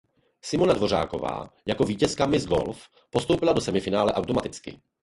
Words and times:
Simona 0.41 0.73
Dvořáková 0.73 1.49
jako 1.65 1.83
vítězka 1.83 2.25
Miss 2.25 2.45
Golf 2.45 2.83
postoupila 3.11 3.53
do 3.53 3.61
semifinále 3.61 4.13
automaticky. 4.13 4.81